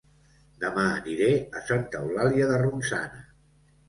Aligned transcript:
Dema 0.61 0.85
aniré 0.93 1.27
a 1.59 1.61
Santa 1.67 2.01
Eulàlia 2.05 2.47
de 2.53 2.57
Ronçana 2.63 3.23